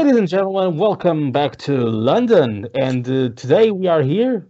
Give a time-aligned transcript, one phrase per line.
[0.00, 2.66] Ladies and gentlemen, welcome back to London.
[2.74, 4.48] And uh, today we are here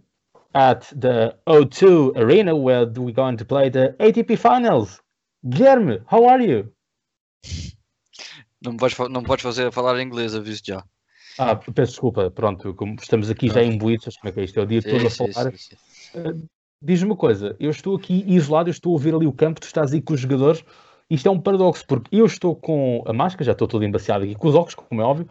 [0.55, 5.01] at the O2 Arena where we're going to play the ATP Finals.
[5.45, 6.71] Guilherme, how are you?
[8.63, 10.85] Não podes, não podes fazer falar inglês, aviso já.
[11.37, 14.57] Ah, peço desculpa, pronto, como estamos aqui já imbuídos, como é que é isto?
[14.57, 15.51] É o dia sim, todo a falar.
[15.51, 16.17] Sim, sim.
[16.17, 16.47] Uh,
[16.81, 19.65] Diz-me uma coisa, eu estou aqui isolado, eu estou a ver ali o campo, tu
[19.65, 20.63] estás aí com os jogadores.
[21.11, 24.33] Isto é um paradoxo, porque eu estou com a máscara, já estou todo embaciado aqui
[24.33, 25.27] com os óculos, como é óbvio,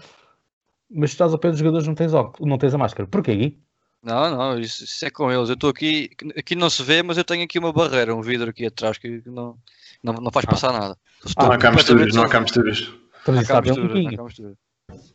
[0.91, 3.09] mas estás ao pé dos jogadores não tens, óculos, não tens a máscara.
[3.09, 3.59] Porquê, Gui?
[4.03, 5.49] Não, não, isso, isso, é com eles.
[5.49, 8.51] Eu estou aqui, aqui não se vê, mas eu tenho aqui uma barreira, um vidro
[8.51, 9.57] aqui atrás que não,
[10.03, 10.51] não, não faz ah.
[10.51, 10.99] passar nada.
[11.35, 12.93] Ah, não há cá misturas, não há cá misturas.
[13.27, 14.57] Não há cá misturas,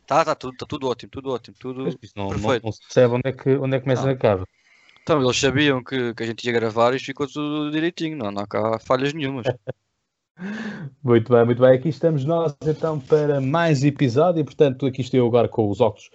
[0.04, 1.84] Tá, tá tudo, tá tudo ótimo, tudo ótimo, tudo
[2.16, 2.42] não, perfeito.
[2.42, 4.48] Não, não se percebe onde é que, onde é que começa a acaba.
[5.02, 8.42] Então, eles sabiam que, que a gente ia gravar e ficou tudo direitinho, não, não
[8.42, 9.46] há cá falhas nenhumas.
[11.02, 11.72] muito bem, muito bem.
[11.72, 14.40] Aqui estamos nós então para mais episódio.
[14.40, 16.10] E, portanto, aqui estou eu agora com os óculos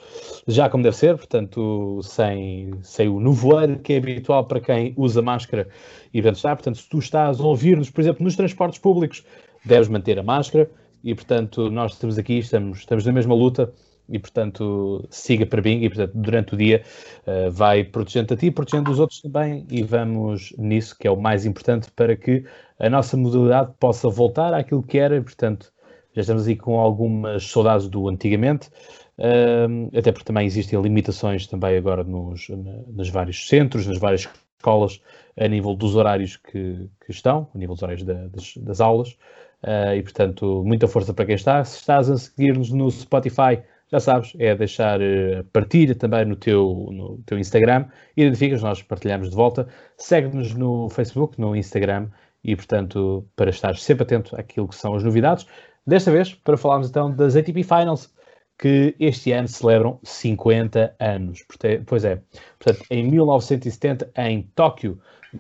[0.47, 5.21] já como deve ser, portanto, sem, sem o nevoeiro que é habitual para quem usa
[5.21, 5.67] máscara
[6.13, 6.55] e vende estar.
[6.55, 9.25] Portanto, se tu estás a ouvir-nos, por exemplo, nos transportes públicos,
[9.65, 10.69] deves manter a máscara.
[11.03, 13.73] E, portanto, nós estamos aqui, estamos, estamos na mesma luta
[14.11, 16.83] e, portanto, siga para Bing e, portanto, durante o dia
[17.25, 19.65] uh, vai protegendo a ti, protegendo os outros também.
[19.69, 22.43] E vamos nisso, que é o mais importante para que
[22.77, 25.71] a nossa modalidade possa voltar àquilo que era, portanto,
[26.13, 28.69] já estamos aí com algumas saudades do antigamente,
[29.17, 35.01] uh, até porque também existem limitações também agora nos, nos vários centros, nas várias escolas,
[35.37, 39.17] a nível dos horários que, que estão, a nível dos horários da, das, das, aulas,
[39.63, 41.63] uh, e portanto, muita força para quem está.
[41.63, 43.61] Se estás a seguir-nos no Spotify,
[43.91, 47.85] já sabes, é deixar uh, partilha também no teu, no teu Instagram,
[48.15, 52.09] identificas, nós partilhamos de volta, segue-nos no Facebook, no Instagram.
[52.43, 55.45] E, portanto, para estar sempre atento àquilo que são as novidades.
[55.85, 58.11] Desta vez, para falarmos então das ATP Finals,
[58.57, 61.45] que este ano celebram 50 anos.
[61.85, 62.19] Pois é,
[62.57, 64.99] portanto, em 1970, em Tóquio,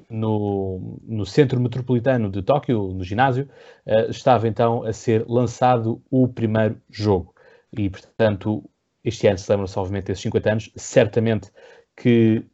[0.09, 3.49] no, no centro metropolitano de Tóquio, no ginásio,
[3.87, 7.30] uh, estava então a ser lançado o primeiro jogo
[7.77, 8.69] e, portanto,
[9.03, 10.71] este ano celebram-se, obviamente, esses 50 anos.
[10.75, 11.51] Certamente
[11.95, 12.45] que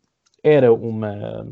[0.44, 1.46] era uma.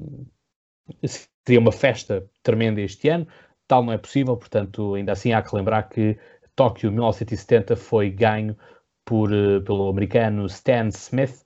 [1.04, 3.28] seria uma festa tremenda este ano,
[3.68, 6.18] tal não é possível, portanto, ainda assim há que lembrar que
[6.56, 8.58] Tóquio 1970 foi ganho
[9.04, 11.46] por, eh, pelo americano Stan Smith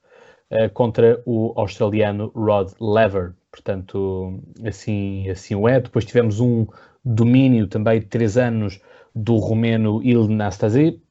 [0.51, 3.33] uh, contra o australiano Rod Lever.
[3.51, 5.79] Portanto, assim, assim o é.
[5.79, 6.67] Depois tivemos um
[7.03, 8.79] domínio também de três anos
[9.15, 11.01] do romeno Il Nastasi,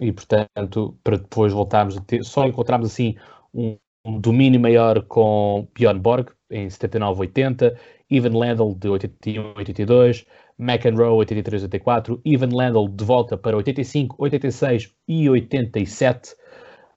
[0.00, 3.16] e portanto, para depois voltarmos a ter, só encontramos assim
[3.52, 7.76] um, um domínio maior com Bjorn Borg em 79-80,
[8.10, 10.26] Ivan Lendl de 81-82,
[10.58, 16.34] McEnroe 83-84, Ivan Lendl de volta para 85, 86 e 87,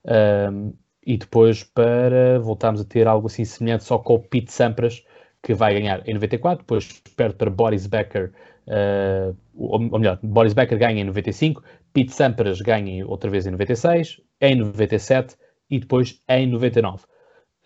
[0.04, 0.72] um,
[1.04, 5.04] e depois para voltarmos a ter algo assim semelhante só com o Pete Sampras,
[5.42, 8.32] que vai ganhar em 94, depois perto para Boris Becker,
[8.66, 11.62] uh, ou melhor, Boris Becker ganha em 95,
[11.96, 15.34] Pete Sampras ganha outra vez em 96, em 97
[15.70, 17.04] e depois em 99.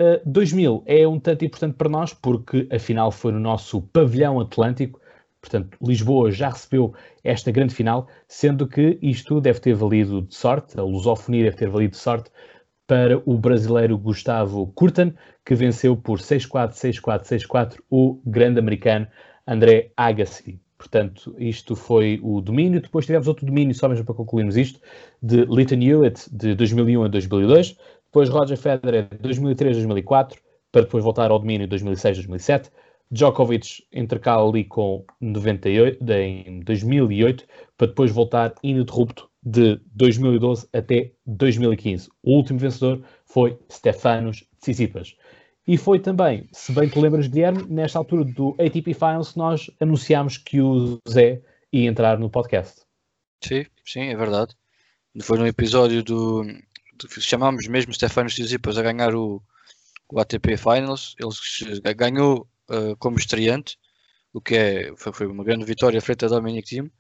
[0.00, 5.00] Uh, 2000 é um tanto importante para nós porque afinal foi no nosso pavilhão atlântico,
[5.40, 10.78] portanto Lisboa já recebeu esta grande final, sendo que isto deve ter valido de sorte,
[10.78, 12.30] a lusofonia deve ter valido de sorte
[12.86, 15.12] para o brasileiro Gustavo Curtan,
[15.44, 19.08] que venceu por 6-4, 6-4, 6-4 o grande americano
[19.44, 20.60] André Agassi.
[20.80, 22.80] Portanto, isto foi o domínio.
[22.80, 24.80] Depois tivemos outro domínio, só mesmo para concluirmos isto,
[25.22, 27.76] de Lytton Hewitt, de 2001 a 2002.
[28.06, 30.40] Depois Roger Federer, de 2003 a 2004,
[30.72, 32.70] para depois voltar ao domínio de 2006 a 2007.
[33.10, 37.44] Djokovic intercala ali com 98, de, em 2008,
[37.76, 42.08] para depois voltar ininterrupto de 2012 até 2015.
[42.22, 45.14] O último vencedor foi Stefanos Tsitsipas.
[45.70, 50.36] E foi também, se bem te lembras, Guilherme, nesta altura do ATP Finals, nós anunciámos
[50.36, 52.80] que o Zé ia entrar no podcast.
[53.40, 54.56] Sim, sim, é verdade.
[55.22, 56.44] Foi no episódio do.
[57.20, 59.40] chamámos mesmo Stefano Tsitsipas a ganhar o,
[60.12, 61.14] o ATP Finals.
[61.20, 63.78] Ele ganhou uh, como estreante,
[64.32, 66.90] o que é, foi, foi uma grande vitória frente a Dominic Thiem.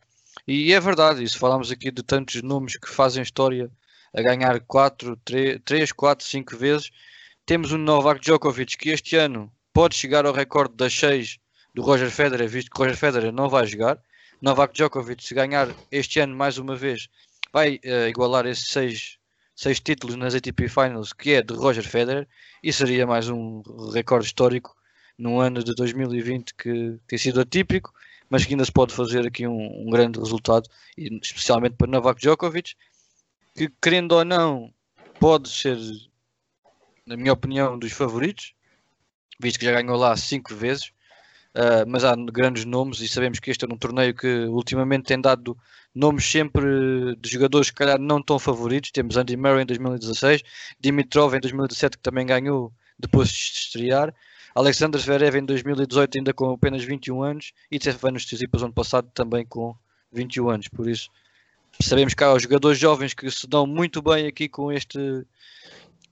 [0.46, 3.68] E é verdade, isso falámos aqui de tantos nomes que fazem história
[4.14, 5.16] a ganhar 4,
[5.64, 6.92] 3, 4, 5 vezes
[7.50, 11.36] temos o Novak Djokovic que este ano pode chegar ao recorde das 6
[11.74, 14.00] do Roger Federer, visto que Roger Federer não vai jogar.
[14.40, 17.08] Novak Djokovic, se ganhar este ano mais uma vez,
[17.52, 19.18] vai uh, igualar esses 6
[19.56, 22.28] seis títulos nas ATP Finals, que é de Roger Federer,
[22.62, 23.62] e seria mais um
[23.92, 24.76] recorde histórico
[25.18, 27.92] num ano de 2020 que tem sido atípico,
[28.28, 32.76] mas que ainda se pode fazer aqui um, um grande resultado, especialmente para Novak Djokovic.
[33.56, 34.72] que, querendo ou não,
[35.18, 35.76] pode ser,
[37.10, 38.54] na minha opinião, um dos favoritos,
[39.40, 40.92] visto que já ganhou lá cinco vezes.
[41.52, 45.20] Uh, mas há grandes nomes e sabemos que este é um torneio que ultimamente tem
[45.20, 45.58] dado
[45.92, 48.92] nomes sempre de jogadores que calhar não tão favoritos.
[48.92, 50.42] Temos Andy Murray em 2016,
[50.78, 54.14] Dimitrov em 2017 que também ganhou depois de estrear,
[54.54, 59.44] Alexander Zverev em 2018 ainda com apenas 21 anos e Stefanos Tsitsipas ano passado também
[59.44, 59.74] com
[60.12, 60.68] 21 anos.
[60.68, 61.10] Por isso
[61.82, 65.26] sabemos que há jogadores jovens que se dão muito bem aqui com este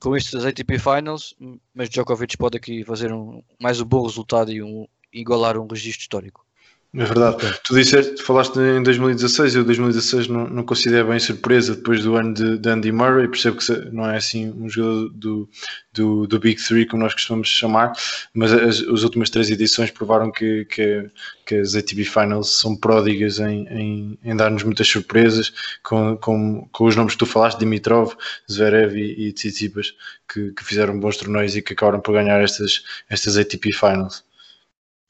[0.01, 1.35] com estes ATP Finals,
[1.75, 6.03] mas Djokovic pode aqui fazer um, mais um bom resultado e um, igualar um registro
[6.03, 6.48] histórico.
[6.95, 7.37] É verdade.
[7.65, 12.33] Tu disseste, falaste em 2016, eu 2016 não, não considero bem surpresa depois do ano
[12.33, 15.51] de, de Andy Murray, percebo que não é assim um jogador do,
[15.93, 17.93] do, do Big Three como nós costumamos chamar,
[18.33, 21.11] mas as, as últimas três edições provaram que, que,
[21.45, 25.53] que as ATP Finals são pródigas em, em, em dar-nos muitas surpresas
[25.83, 28.15] com, com, com os nomes que tu falaste, Dimitrov,
[28.51, 29.93] Zverev e, e Tsitsipas,
[30.27, 34.27] que, que fizeram bons torneios e que acabaram por ganhar estas, estas ATP Finals.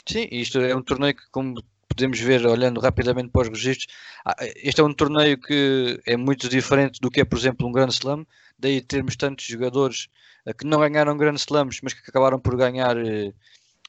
[0.08, 3.88] Sim, isto é um torneio que, como podemos ver olhando rapidamente para os registros,
[4.25, 7.72] ah, este é um torneio que é muito diferente do que é, por exemplo, um
[7.72, 8.26] Grand Slam,
[8.58, 10.08] daí termos tantos jogadores
[10.46, 13.34] ah, que não ganharam Grand Slams, mas que acabaram por ganhar uh,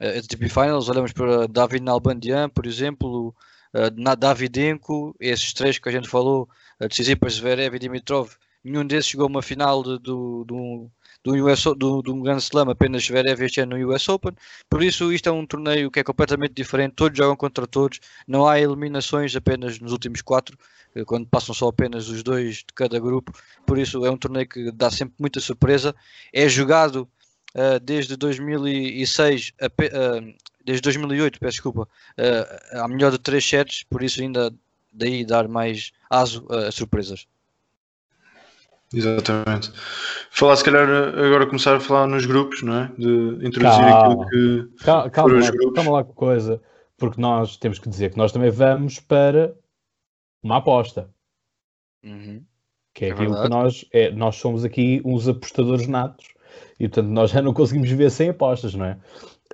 [0.02, 0.90] a ATP Finals.
[0.90, 3.34] Olhamos para David Nalbandian, por exemplo,
[3.74, 6.50] uh, Davidenko, esses três que a gente falou,
[6.82, 8.32] uh, Tsitsipas, Zverev e Dimitrov,
[8.64, 10.12] nenhum desses chegou a uma final de, de,
[10.48, 10.90] de,
[11.24, 14.34] do, US, do, do Grand Slam apenas Zverev este ano no US Open,
[14.70, 18.48] por isso isto é um torneio que é completamente diferente, todos jogam contra todos, não
[18.48, 20.58] há eliminações apenas nos últimos quatro,
[20.96, 23.34] eh, quando passam só apenas os dois de cada grupo,
[23.66, 25.96] por isso é um torneio que dá sempre muita surpresa,
[26.34, 27.08] é jogado
[27.56, 30.34] uh, desde 2006, uh,
[30.64, 31.88] desde 2008, peço desculpa,
[32.74, 34.54] a melhor de três sets, por isso ainda
[34.92, 37.26] daí dar mais aso a surpresas.
[38.94, 39.72] Exatamente.
[40.32, 42.92] Falar, se calhar, agora começar a falar nos grupos, não é?
[42.98, 44.26] De introduzir calma.
[44.26, 44.84] aquilo que.
[44.84, 46.62] Calma, calma, lá, calma lá com coisa,
[46.98, 49.56] porque nós temos que dizer que nós também vamos para
[50.42, 51.10] uma aposta.
[52.04, 52.44] Uhum.
[52.94, 53.50] Que é, é aquilo verdade.
[53.50, 53.86] que nós.
[53.92, 56.28] É, nós somos aqui uns apostadores natos
[56.80, 59.00] e, portanto, nós já não conseguimos viver sem apostas, não é?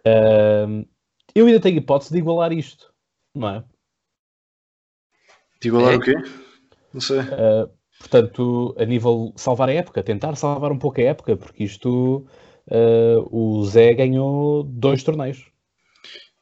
[0.07, 0.87] Uh,
[1.33, 2.93] eu ainda tenho hipótese de igualar isto,
[3.33, 3.63] não é?
[5.61, 5.97] De igualar é.
[5.97, 6.13] o quê?
[6.93, 7.19] Não sei.
[7.19, 7.69] Uh,
[8.05, 12.23] Portanto, a nível salvar a época, tentar salvar um pouco a época, porque isto
[12.67, 15.43] uh, o Zé ganhou dois torneios.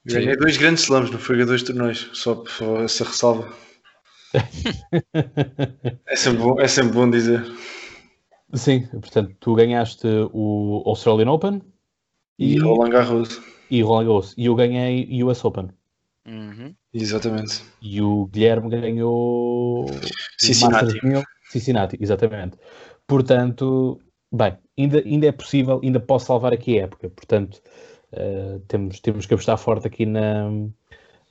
[0.06, 3.50] Ganhei dois grandes slams, não foi dois torneios, só por essa ressalva.
[6.06, 7.42] é, sempre bom, é sempre bom dizer.
[8.54, 11.62] Sim, portanto, tu ganhaste o Australian Open
[12.38, 13.42] e, e Roland Garros.
[13.72, 14.34] E Roland Garros.
[14.38, 15.70] E eu ganhei US Open.
[16.28, 16.76] Uhum.
[16.94, 17.64] Exatamente.
[17.82, 19.86] E o Guilherme ganhou
[20.38, 21.00] Cincinnati.
[21.54, 22.58] Cincinnati, exatamente.
[23.08, 24.00] Portanto,
[24.32, 27.10] bem, ainda, ainda é possível, ainda posso salvar aqui a época.
[27.10, 27.62] Portanto,
[28.14, 30.50] uh, temos, temos que apostar forte aqui na,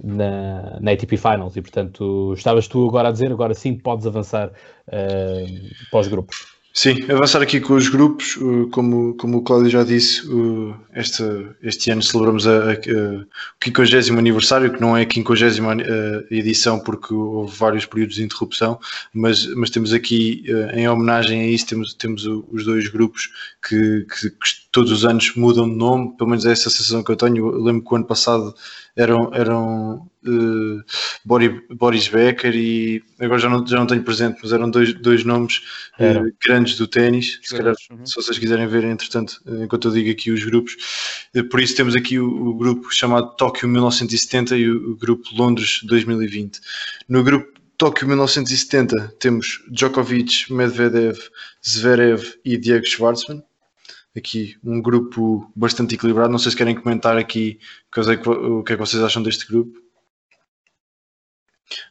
[0.03, 1.57] na, na ATP Finals.
[1.57, 6.62] E, portanto, estavas tu agora a dizer, agora sim podes avançar uh, para os grupos.
[6.75, 8.39] Sim, avançar aqui com os grupos,
[8.71, 10.23] como, como o Cláudio já disse,
[10.95, 11.23] este,
[11.63, 13.27] este ano celebramos a, a, o
[13.63, 15.45] 50 aniversário, que não é a 50
[15.83, 18.81] eh, edição porque houve vários períodos de interrupção,
[19.13, 23.29] mas, mas temos aqui, eh, em homenagem a isso, temos, temos os dois grupos
[23.69, 27.13] que, que, que todos os anos mudam de nome, pelo menos é essa sensação que
[27.13, 27.49] eu tenho.
[27.49, 28.55] Eu lembro que o ano passado
[28.97, 30.85] eram, eram uh,
[31.75, 35.63] Boris Becker e agora já não, já não tenho presente, mas eram dois, dois nomes
[35.99, 37.39] uh, grandes do ténis.
[37.43, 38.05] Se calhar, uhum.
[38.05, 40.77] se vocês quiserem ver, entretanto, enquanto eu digo aqui os grupos,
[41.35, 45.25] uh, por isso temos aqui o, o, grupo chamado Tóquio 1970 e o, o grupo
[45.35, 46.61] Londres 2020.
[47.09, 51.19] No grupo Tóquio 1970 temos Djokovic, Medvedev,
[51.67, 53.43] Zverev e Diego Schwartzman
[54.17, 56.31] aqui um grupo bastante equilibrado.
[56.31, 57.59] Não sei se querem comentar aqui
[58.27, 59.81] o que é que vocês acham deste grupo.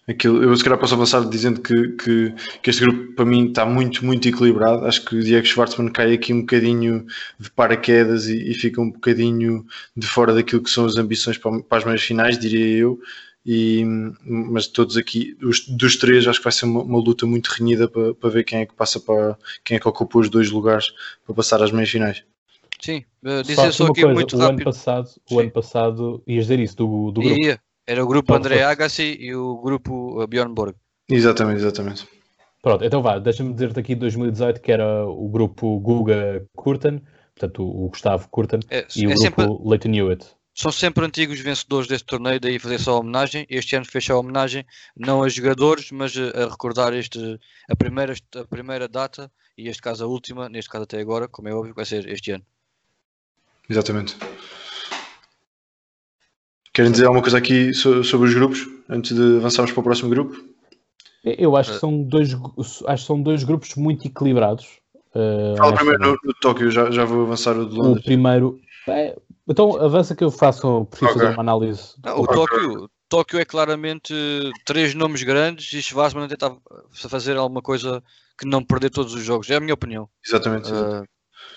[0.08, 3.66] Aquilo, eu se calhar posso avançar dizendo que, que, que, este grupo para mim está
[3.66, 4.86] muito, muito equilibrado.
[4.86, 7.06] Acho que o Diego Schwartzman cai aqui um bocadinho
[7.40, 11.62] de paraquedas e, e fica um bocadinho de fora daquilo que são as ambições para,
[11.64, 13.00] para as meias finais, diria eu.
[13.46, 13.84] E,
[14.24, 17.88] mas todos aqui, os, dos três, acho que vai ser uma, uma, luta muito renhida
[17.88, 20.94] para, para ver quem é que passa para quem é que ocupa os dois lugares
[21.26, 22.24] para passar às meias finais.
[22.80, 24.58] Sim, uh, dizer só, só aqui coisa, muito o rápido.
[24.58, 27.44] Ano passado, o ano passado, ias dizer isso do, do grupo?
[27.44, 30.76] Ia, era o grupo André Agassi e o grupo uh, Bjorn Borg.
[31.10, 32.08] Exatamente, exatamente.
[32.62, 37.02] Pronto, então vá, deixa-me dizer-te aqui 2018 que era o grupo Guga Curtin,
[37.36, 39.46] portanto o, Gustavo Curtin, é, e o é grupo sempre...
[39.64, 40.28] Leighton Hewitt.
[40.54, 43.46] São sempre antigos vencedores deste torneio, daí fazer só a homenagem.
[43.50, 44.66] Este ano fez a homenagem
[44.96, 47.40] não a jogadores, mas a, recordar este,
[47.70, 51.48] a, primeira, a primeira data e este caso a última, neste caso até agora, como
[51.48, 52.46] é óbvio, vai ser este ano.
[53.70, 54.18] Exatamente.
[56.74, 60.52] Querem dizer alguma coisa aqui sobre os grupos, antes de avançarmos para o próximo grupo?
[61.24, 62.34] Eu acho que são dois,
[62.88, 64.80] acho que são dois grupos muito equilibrados.
[65.14, 68.02] Uh, Fala primeiro no, no Tóquio, já, já vou avançar o de Londres.
[68.02, 68.60] O primeiro.
[69.52, 71.22] Então avança que eu faço, preciso okay.
[71.22, 71.94] fazer uma análise.
[72.04, 74.14] Não, o Tóquio, Tóquio é claramente
[74.66, 76.56] três nomes grandes e Schwarzman tentar
[76.92, 78.02] fazer alguma coisa
[78.38, 79.50] que não perder todos os jogos.
[79.50, 80.10] É a minha opinião.
[80.26, 80.72] Exatamente.
[80.72, 81.04] exatamente.
[81.04, 81.08] Uh,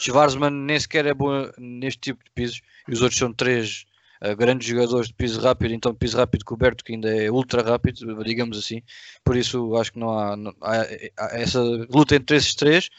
[0.00, 3.84] Schwarzman nem sequer é bom neste tipo de pisos e os outros são três
[4.20, 8.24] uh, grandes jogadores de piso rápido, então piso rápido coberto que ainda é ultra rápido,
[8.24, 8.82] digamos assim.
[9.24, 10.80] Por isso acho que não há, não, há,
[11.16, 12.90] há essa luta entre esses três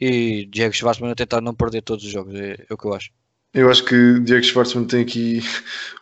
[0.00, 2.94] e Diego Schwarzman a tentar não perder todos os jogos, é, é o que eu
[2.94, 3.10] acho.
[3.56, 5.40] Eu acho que Diego Schwartzman tem aqui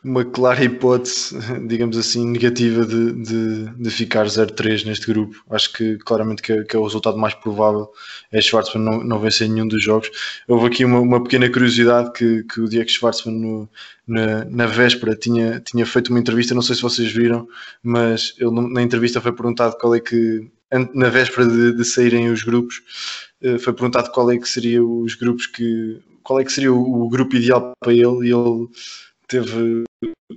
[0.03, 5.41] uma clara hipótese, digamos assim, negativa de, de, de ficar 0-3 neste grupo.
[5.49, 7.89] Acho que claramente que é, que é, o resultado mais provável
[8.33, 10.11] é Schwartzman não, não vencer nenhum dos jogos.
[10.49, 13.69] Houve aqui uma, uma pequena curiosidade que, que o Diego Schwartzman no,
[14.05, 17.47] na, na, véspera tinha, tinha feito uma entrevista, não sei se vocês viram,
[17.81, 20.51] mas ele na entrevista foi perguntado qual é que,
[20.93, 22.83] na véspera de, de saírem os grupos,
[23.41, 27.05] eh, foi perguntado qual é que seriam os grupos que qual é que seria o,
[27.05, 28.69] o grupo ideal para ele e ele
[29.29, 29.85] teve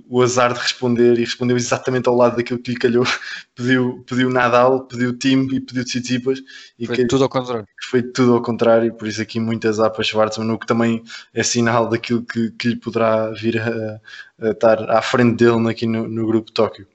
[0.08, 3.04] o azar de responder e respondeu exatamente ao lado daquilo que lhe calhou.
[3.54, 6.40] Pediu, pediu Nadal, pediu Tim e pediu Tsitsipas.
[6.78, 7.66] E foi que, tudo ao contrário.
[7.90, 11.02] Foi tudo ao contrário, por isso aqui muitas apas Schwarzman, o que também
[11.34, 14.00] é sinal daquilo que, que lhe poderá vir a,
[14.40, 16.86] a estar à frente dele aqui no, no grupo de Tóquio.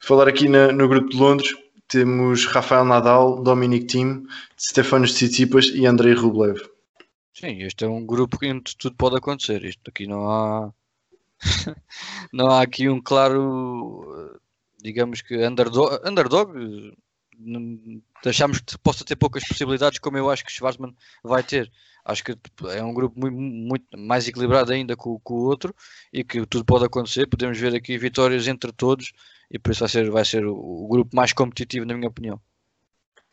[0.00, 1.54] Falar aqui na, no grupo de Londres,
[1.88, 4.26] temos Rafael Nadal, Dominic Thiem,
[4.58, 6.75] Stefanos Tsitsipas e Andrei Rublev.
[7.38, 9.62] Sim, este é um grupo onde tudo pode acontecer.
[9.62, 10.72] Isto aqui não há.
[12.32, 14.40] não há aqui um claro.
[14.80, 16.00] Digamos que underdog.
[16.08, 16.50] underdog
[18.24, 21.70] deixamos que possa ter poucas possibilidades, como eu acho que Schwarzman vai ter.
[22.06, 22.38] Acho que
[22.70, 25.74] é um grupo muito, muito mais equilibrado ainda com, com, o outro
[26.10, 27.26] e que tudo pode acontecer.
[27.26, 29.12] Podemos ver aqui vitórias entre todos
[29.50, 32.40] e por isso vai ser, vai ser o, o grupo mais competitivo, na minha opinião.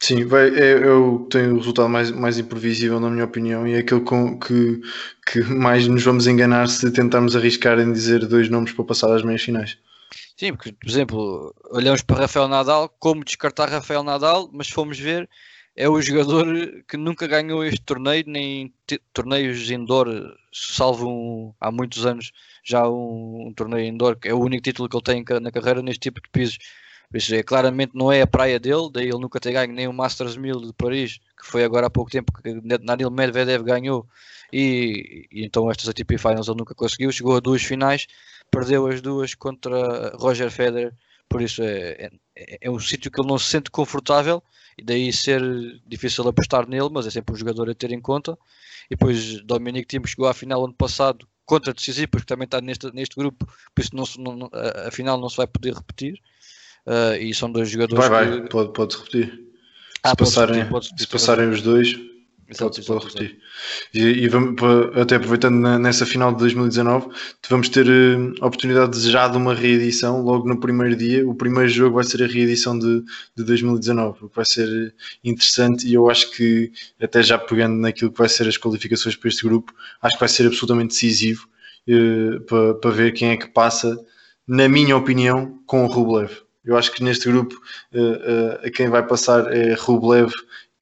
[0.03, 3.75] Sim, vai, é, é o tem o resultado mais, mais imprevisível, na minha opinião, e
[3.75, 4.81] é aquele com, que,
[5.25, 9.23] que mais nos vamos enganar se tentarmos arriscar em dizer dois nomes para passar às
[9.23, 9.77] meias finais.
[10.35, 15.29] Sim, porque, por exemplo, olhamos para Rafael Nadal, como descartar Rafael Nadal, mas fomos ver,
[15.73, 18.73] é o jogador que nunca ganhou este torneio, nem
[19.13, 24.41] torneios indoor, salvo um, há muitos anos já um, um torneio indoor, que é o
[24.41, 26.57] único título que ele tem na carreira neste tipo de pisos.
[27.13, 29.87] Por isso, é, claramente não é a praia dele, daí ele nunca ter ganho nem
[29.87, 34.07] o Masters 1000 de Paris, que foi agora há pouco tempo que Daniel Medvedev ganhou,
[34.51, 38.07] e, e, então estas ATP Finals ele nunca conseguiu, chegou a duas finais,
[38.49, 40.91] perdeu as duas contra Roger Federer,
[41.29, 44.41] por isso é, é, é um sítio que ele não se sente confortável,
[44.75, 45.39] e daí ser
[45.85, 48.35] difícil apostar nele, mas é sempre um jogador a ter em conta.
[48.89, 52.91] E depois Dominic Thiem chegou à final ano passado contra Tsitsipas, que também está neste,
[52.91, 54.49] neste grupo, por isso não, não,
[54.87, 56.19] a final não se vai poder repetir.
[56.85, 58.07] Uh, e são dois jogadores.
[58.07, 58.49] Vai, vai, que...
[58.49, 59.41] pode, pode repetir.
[60.03, 61.97] Ah, se, passarem, repetir, repetir, se passarem os dois,
[62.57, 63.39] pode, pode repetir.
[63.93, 64.55] E, e, vamos,
[64.99, 67.07] até aproveitando na, nessa final de 2019,
[67.49, 67.87] vamos ter
[68.41, 71.25] a oportunidade de já de uma reedição logo no primeiro dia.
[71.27, 73.01] O primeiro jogo vai ser a reedição de,
[73.33, 75.87] de 2019, o que vai ser interessante.
[75.87, 76.69] E eu acho que,
[77.01, 80.29] até já pegando naquilo que vai ser as qualificações para este grupo, acho que vai
[80.29, 81.47] ser absolutamente decisivo
[82.45, 83.97] para, para ver quem é que passa,
[84.45, 86.42] na minha opinião, com o Rublev.
[86.63, 87.55] Eu acho que neste grupo
[87.93, 90.31] uh, uh, quem vai passar é Rublev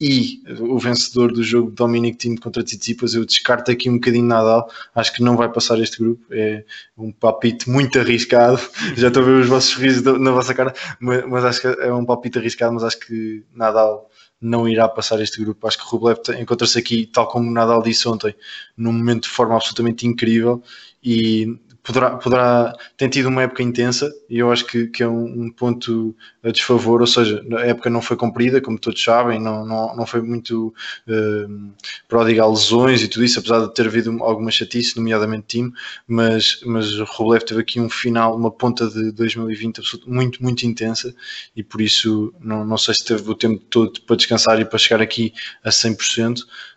[0.02, 3.14] e o vencedor do jogo Dominic Thiem contra Tsitsipas.
[3.14, 4.68] Eu descarto aqui um bocadinho Nadal.
[4.92, 6.26] Acho que não vai passar este grupo.
[6.32, 6.64] É
[6.98, 8.60] um palpite muito arriscado.
[8.96, 11.92] Já estou a ver os vossos risos na vossa cara, mas, mas acho que é
[11.92, 12.74] um palpite arriscado.
[12.74, 14.10] Mas acho que Nadal
[14.40, 15.68] não irá passar este grupo.
[15.68, 18.34] Acho que Rublev encontra-se aqui, tal como Nadal disse ontem,
[18.76, 20.60] num momento de forma absolutamente incrível
[21.00, 25.44] e poderá, poderá tem tido uma época intensa e eu acho que, que é um,
[25.44, 29.64] um, ponto a desfavor, ou seja, a época não foi cumprida, como todos sabem, não,
[29.66, 30.72] não, não foi muito
[31.08, 31.72] uh,
[32.08, 35.72] pródiga a lesões e tudo isso, apesar de ter havido alguma chatice, nomeadamente time,
[36.06, 41.14] mas, mas o Rublev teve aqui um final, uma ponta de 2020 muito, muito intensa
[41.56, 44.78] e por isso não, não sei se teve o tempo todo para descansar e para
[44.78, 45.32] chegar aqui
[45.64, 46.71] a 100%, Uh,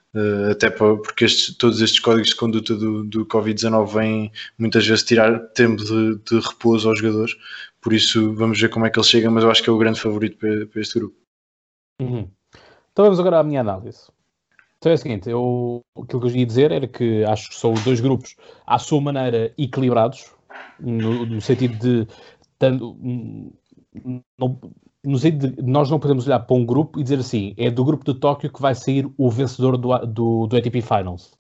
[0.52, 1.26] até porque
[1.60, 6.40] todos estes códigos de conduta do, do Covid-19 vêm muitas vezes tirar tempo de, de,
[6.40, 7.36] repouso aos jogadores,
[7.82, 9.78] por isso vamos ver como é que ele chega, mas eu acho que é o
[9.78, 11.16] grande favorito para, para este grupo.
[12.02, 12.30] Uhum.
[12.92, 14.08] Então vamos agora à minha análise.
[14.78, 17.74] Então é o seguinte, eu, aquilo que eu ia dizer era que acho que são
[17.74, 20.32] dois grupos à sua maneira equilibrados,
[20.80, 22.08] no, no sentido de
[22.58, 22.96] tanto,
[23.94, 24.85] sentido de
[25.64, 28.52] nós não podemos olhar para um grupo e dizer assim, é do grupo de Tóquio
[28.52, 31.34] que vai sair o vencedor do, do, do ATP Finals.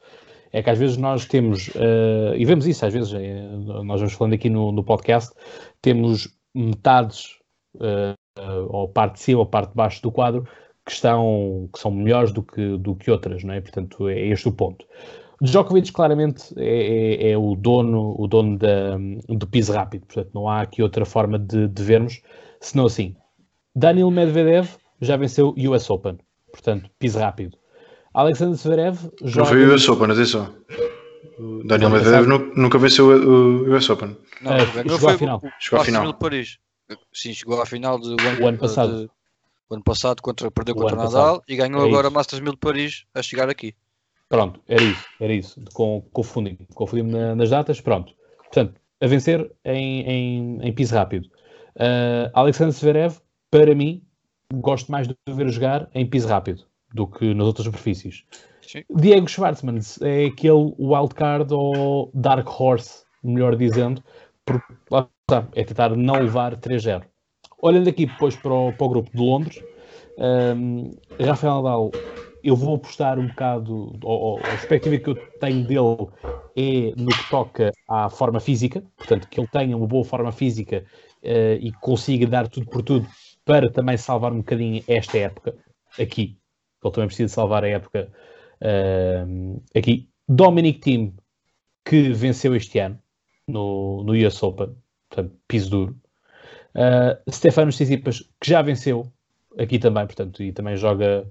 [0.51, 3.41] É que às vezes nós temos, uh, e vemos isso às vezes, é,
[3.83, 5.33] nós vamos falando aqui no, no podcast,
[5.81, 7.31] temos metades,
[7.75, 8.15] uh,
[8.69, 10.47] ou parte de cima ou parte de baixo do quadro,
[10.85, 13.59] que, estão, que são melhores do que, do que outras, não é?
[13.59, 14.85] Portanto, é este o ponto.
[15.41, 20.47] Djokovic claramente é, é, é, o dono, o dono da, do piso rápido, portanto não
[20.47, 22.21] há aqui outra forma de, de vermos,
[22.59, 23.15] senão assim.
[23.75, 24.69] Daniel Medvedev
[25.01, 26.17] já venceu o US Open,
[26.51, 27.57] portanto, piso rápido.
[28.13, 29.41] Alexander Zverev já.
[29.41, 30.55] Não foi o US Open, atenção.
[31.65, 34.15] Daniel Medvedev nunca venceu o US Open.
[34.41, 35.41] Não, é, chegou foi, à final.
[35.59, 36.07] Chegou à final.
[36.07, 36.57] de Paris.
[37.11, 39.01] Sim, chegou à final do ano, o ano passado.
[39.01, 39.09] De,
[39.69, 42.13] o ano passado contra, perdeu o contra o Nadal e ganhou é agora isso.
[42.15, 43.75] Masters 1000 de Paris a chegar aqui.
[44.29, 45.61] Pronto, era isso, era isso.
[46.11, 48.13] Confundi-me confundi na, nas datas, pronto.
[48.37, 51.27] Portanto, a vencer em, em, em piso rápido.
[51.75, 53.17] Uh, Alexander Zverev,
[53.51, 54.03] para mim,
[54.53, 58.23] gosto mais de ver jogar em piso rápido do que nas outras superfícies.
[58.61, 58.83] Sim.
[58.89, 64.03] Diego Schwartzman é aquele wildcard ou dark horse, melhor dizendo,
[64.45, 67.03] por, lá está, é tentar não levar 3-0.
[67.61, 69.63] Olhando aqui depois para o, para o grupo de Londres,
[70.17, 71.91] um, Rafael Nadal,
[72.43, 76.07] eu vou apostar um bocado, ou, a perspectiva que eu tenho dele
[76.55, 80.85] é no que toca à forma física, portanto, que ele tenha uma boa forma física
[81.23, 83.07] uh, e consiga dar tudo por tudo
[83.45, 85.55] para também salvar um bocadinho esta época
[85.99, 86.37] aqui.
[86.83, 88.11] Ele também precisa salvar a época
[88.61, 90.09] uh, aqui.
[90.27, 91.15] Dominic Thiem,
[91.85, 92.99] que venceu este ano
[93.47, 94.75] no, no US Open,
[95.09, 96.01] portanto, piso duro.
[96.73, 99.11] Uh, Stefanos Tsitsipas, que já venceu
[99.57, 101.25] aqui também, portanto, e também joga,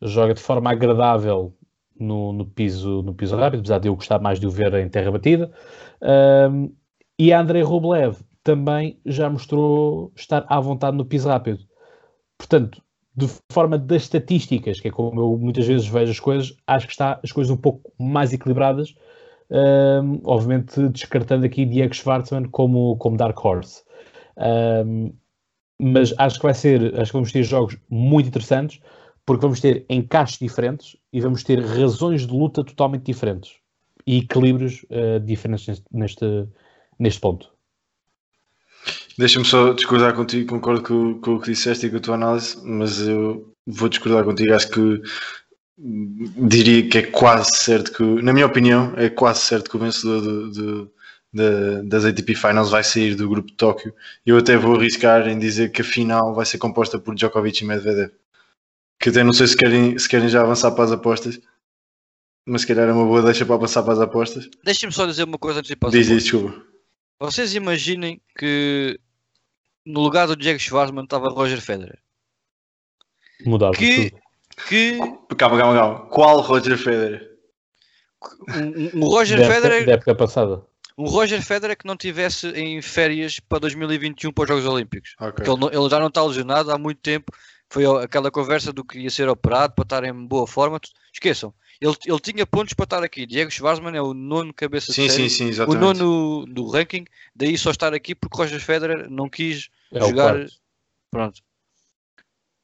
[0.00, 1.54] joga de forma agradável
[1.98, 4.88] no, no, piso, no piso rápido, apesar de eu gostar mais de o ver em
[4.88, 5.52] terra batida.
[6.00, 6.74] Uh,
[7.18, 11.60] e Andrei Rublev também já mostrou estar à vontade no piso rápido.
[12.38, 12.82] Portanto,
[13.14, 16.92] de forma das estatísticas, que é como eu muitas vezes vejo as coisas, acho que
[16.92, 18.94] está as coisas um pouco mais equilibradas,
[19.50, 23.82] uh, obviamente descartando aqui Diego Schwartzman como, como Dark Horse.
[24.36, 25.12] Um,
[25.78, 28.80] mas acho que vai ser, acho que vamos ter jogos muito interessantes,
[29.26, 33.52] porque vamos ter encaixes diferentes e vamos ter razões de luta totalmente diferentes
[34.06, 36.48] e equilíbrios uh, diferentes neste, neste,
[36.98, 37.59] neste ponto.
[39.20, 42.56] Deixa-me só discordar contigo, concordo com, com, o que disseste e com a tua análise,
[42.64, 44.54] mas eu vou discordar contigo.
[44.54, 45.02] Acho que
[46.48, 50.22] diria que é quase certo que, na minha opinião, é quase certo que o vencedor
[50.22, 50.92] do, do,
[51.34, 53.94] da, das ATP Finals vai sair do grupo de Tóquio.
[54.24, 57.66] Eu até vou arriscar em dizer que a final vai ser composta por Djokovic e
[57.66, 58.12] Medvedev.
[58.98, 61.38] Que até não sei se querem, se querem já avançar para as apostas,
[62.46, 64.48] mas se calhar é uma boa deixa para avançar para as apostas.
[64.64, 65.98] Deixem-me só dizer uma coisa antes de passar.
[65.98, 66.70] Diz isso, desculpa.
[67.20, 68.98] Vocês imaginem que
[69.90, 71.98] no lugar do Diego Schwartzman estava Roger Federer.
[73.44, 74.22] Mudava que, tudo.
[74.68, 74.98] Que...
[75.36, 76.06] Calma, calma, calma.
[76.08, 77.30] Qual Roger Federer?
[78.94, 79.76] O, Roger da Federer.
[79.78, 84.42] Época, da época passada um Roger Federer que não tivesse em férias para 2021 para
[84.42, 85.14] os Jogos Olímpicos.
[85.18, 85.46] Okay.
[85.46, 87.32] Ele, ele, já não está lesionado há muito tempo.
[87.70, 90.78] Foi aquela conversa do que ia ser operado para estar em boa forma.
[91.12, 93.24] Esqueçam, ele, ele tinha pontos para estar aqui.
[93.24, 97.06] Diego Schwarzman é o nono cabeça sim, de série, sim, sim, o nono do ranking.
[97.34, 100.46] Daí só estar aqui porque Roger Federer não quis é jogar.
[101.10, 101.42] Pronto.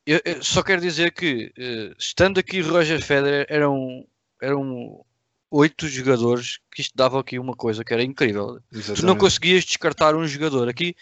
[0.07, 4.07] Eu, eu, só quero dizer que, uh, estando aqui Roger Federer, era um,
[4.41, 5.03] era um,
[5.51, 8.61] oito jogadores que isto dava aqui uma coisa que era incrível.
[8.71, 9.01] Exatamente.
[9.01, 10.69] Tu não conseguias descartar um jogador.
[10.69, 10.95] Aqui,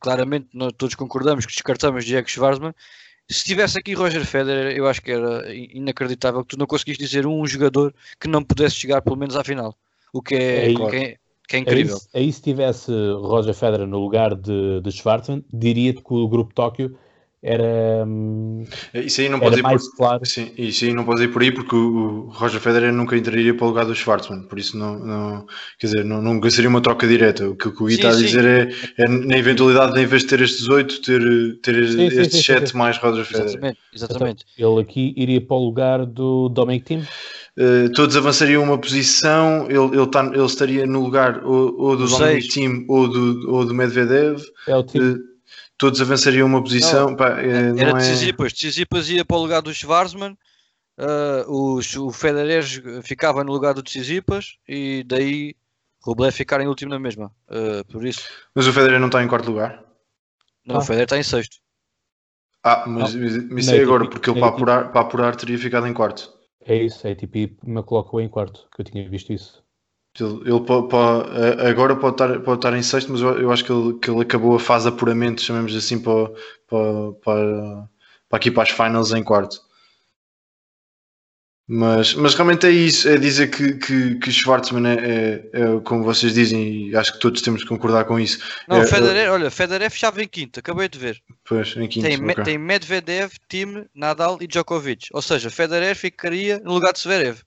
[0.00, 2.74] claramente, nós todos concordamos que descartamos Diego Schwarzman.
[3.30, 7.26] Se tivesse aqui Roger Federer, eu acho que era inacreditável que tu não conseguis dizer
[7.26, 9.76] um jogador que não pudesse chegar pelo menos à final.
[10.12, 11.16] O que é, é, que é,
[11.46, 11.96] que é incrível.
[12.12, 16.52] Aí, aí, se tivesse Roger Federer no lugar de, de Schwarzman, diria-te que o grupo
[16.52, 16.98] Tóquio
[17.42, 20.26] era, hum, isso aí não pode ir mais por, claro.
[20.26, 23.64] Sim, isso aí não pode ir por aí porque o, Roger Federer nunca entraria para
[23.64, 25.46] o lugar do Schwartzman, por isso não, não
[25.78, 27.48] quer dizer, não, nunca seria uma troca direta.
[27.48, 30.28] O que o Gui está a dizer é, é, na eventualidade de em vez de
[30.28, 33.48] ter estes oito, ter, ter sim, estes sete mais Roger Federer.
[33.48, 34.44] Exatamente, exatamente.
[34.54, 37.06] Então, ele aqui iria para o lugar do Dominic Thiem?
[37.58, 42.06] Uh, todos avançariam uma posição, ele, ele, tá, ele estaria no lugar ou, ou do
[42.06, 44.42] Dominic Thiem ou do, ou do Medvedev.
[44.68, 45.12] É o time.
[45.12, 45.29] Uh,
[45.80, 47.08] todos avançariam uma posição.
[47.08, 47.98] Não, pá, é, era é...
[47.98, 50.36] Tsitsipas, Tsitsipas ia para o lugar do Schwarzman,
[50.98, 52.62] uh, o, o Federer
[53.02, 55.56] ficava no lugar do Tsitsipas e daí
[56.02, 57.32] Rublev ficar em último na mesma.
[57.48, 58.28] Uh, por isso.
[58.54, 59.82] Mas o Federer não está em quarto lugar?
[60.66, 60.78] Não, ah.
[60.78, 61.56] o Federer está em sexto.
[62.62, 66.30] Ah, mas, isso é agora, porque ele para apurar, para apurar teria ficado em quarto.
[66.60, 69.64] É isso, é tipo, me coloco em quarto, que eu tinha visto isso.
[70.18, 73.98] Ele, ele agora pode estar, pode estar em sexto, mas eu, eu acho que ele,
[73.98, 76.30] que ele acabou a fase de apuramento, chamemos assim, para,
[76.66, 77.88] para, para,
[78.28, 79.60] para aqui para as finals em quarto.
[81.72, 86.02] Mas, mas realmente é isso, é dizer que, que, que Schwartzman é, é, é, como
[86.02, 88.40] vocês dizem, e acho que todos temos que concordar com isso.
[88.66, 91.22] Não, é, Federer, é, olha, Federer fechava em quinto, acabei de ver.
[91.44, 92.08] Pois, em quinto.
[92.08, 92.42] Tem, okay.
[92.42, 95.10] tem Medvedev, Tim, Nadal e Djokovic.
[95.12, 97.38] Ou seja, Federer ficaria no lugar de Zverev.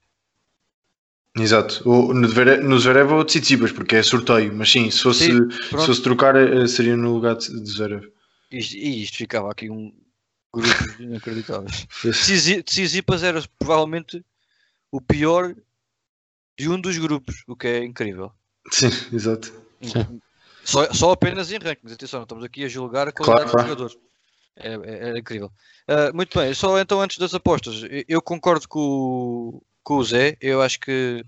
[1.35, 1.81] Exato.
[1.89, 5.49] O, no, Zverev, no Zverev ou Tsitsipas, porque é sorteio, mas sim, se fosse, Sim,
[5.51, 8.07] se fosse trocar, eh, seria no lugar de, de Zverev.
[8.51, 9.91] E, e isto ficava aqui um
[10.53, 10.69] grupo
[11.01, 11.87] inacreditáveis.
[11.89, 14.23] Tsitsi- Tsitsipas era provavelmente
[14.91, 15.55] o pior
[16.55, 18.31] de um dos grupos, o que é incrível.
[18.71, 19.51] Sim, exato.
[19.81, 20.21] Sim.
[20.63, 23.97] Só, só apenas em rankings, atenção, estamos aqui a julgar a qualidade Claro, dos jogadores.
[24.55, 25.51] É, é- é incrível.
[25.87, 30.03] Ah, muito bem, só então antes das apostas, eu- eu concordo com, o- com o
[30.03, 31.23] Zé, eu acho que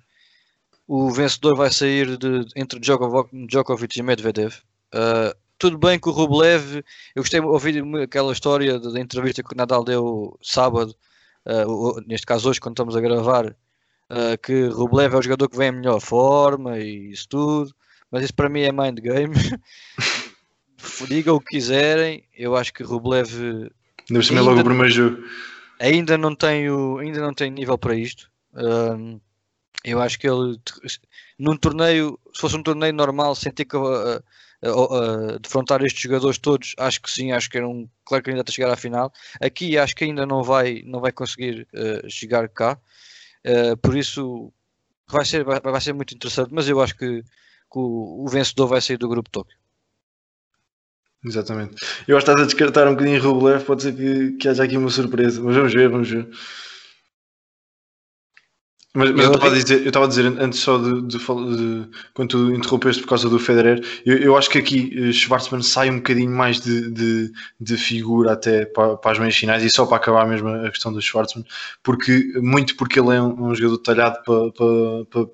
[0.87, 4.53] o vencedor vai sair de, entre Djokovic, e Medvedev.
[4.93, 6.77] Ah, tudo bem que o Rublev,
[7.15, 10.95] eu gostei de ouvir aquela história da entrevista que o Nadal deu sábado,
[11.67, 13.55] o- neste caso hoje, quando estamos a gravar,
[14.09, 17.73] ah, que Rublev é o jogador que vem em melhor forma e isso tudo,
[18.11, 19.33] mas isso para mim é mind game.
[21.09, 23.27] Digam o que quiserem, eu acho que Rublev
[24.23, 25.23] cima é logo o primeiro jogo.
[25.79, 28.29] ainda não tem, o, ainda não tem nível para isto.
[29.83, 30.59] Eu acho que ele,
[31.37, 34.21] num torneio, se fosse um torneio normal, sem ter que ah,
[34.63, 38.49] ah, ah, defrontar estes jogadores todos, acho que sim, acho que era um claro candidato
[38.49, 39.13] a chegar à final.
[39.41, 42.79] Aqui acho que ainda não vai, não vai conseguir ah, chegar cá,
[43.45, 44.51] Ah, por isso
[45.09, 46.51] vai ser, vai, vai ser muito interessante.
[46.53, 49.57] Mas eu acho que, que o, o vencedor vai sair do grupo Tóquio.
[51.23, 51.75] Exatamente.
[52.07, 54.77] Eu acho que estás a descartar um bocadinho Rublev, pode ser que, que haja aqui
[54.77, 56.29] uma surpresa, mas vamos ver, vamos ver.
[58.95, 61.87] Mas, mas eu estava a dizer, eu estava a dizer antes só de, de, de-
[62.13, 65.89] quando tu interrompeste por causa do Federer, eu, eu acho que aqui eh, Schwartzman sai
[65.89, 69.85] um bocadinho mais de, de, de figura até para, para as meias finais e só
[69.85, 71.45] para acabar mesmo a questão do Schwartzman,
[71.83, 75.27] porque muito porque ele é um, um jogador talhado para, para, para,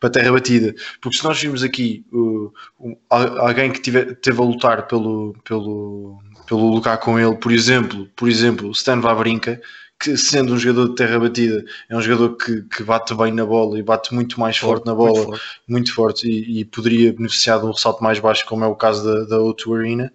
[0.00, 0.74] para terra batida.
[1.00, 5.34] Porque se nós vimos aqui uh, um- al- alguém que tiver, teve a lutar pelo,
[5.44, 9.60] pelo, pelo lugar com ele, por exemplo, por exemplo, Stan Wawrinka,
[10.02, 13.46] que sendo um jogador de terra batida, é um jogador que, que bate bem na
[13.46, 15.60] bola e bate muito mais forte na Muito bola, forte.
[15.68, 19.04] muito forte, e, e poderia beneficiar de um ressalto mais baixo, como é o caso
[19.04, 20.12] da, da O2 Arena.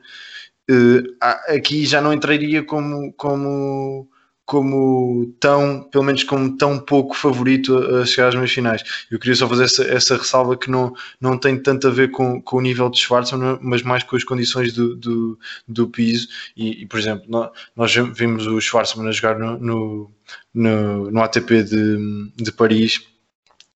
[1.22, 4.08] Há- aqui já não entraria como, como,
[4.48, 8.82] como tão, pelo menos como tão pouco favorito a, chegar às meias finais.
[9.12, 12.42] Eu queria só fazer essa, essa ressalva que não, não tem tanto a ver com,
[12.42, 16.28] com o nível de Schwarzman, mas mais com as condições do, do, do piso.
[16.56, 20.12] E, e, por exemplo, nó- nós vimos o Schwarzman a jogar no, no,
[20.54, 23.02] no, no ATP de, de Paris.